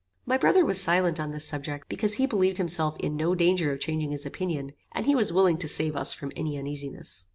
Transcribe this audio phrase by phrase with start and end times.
[0.25, 3.79] My brother was silent on this subject, because he believed himself in no danger of
[3.81, 7.27] changing his opinion, and he was willing to save us from any uneasiness.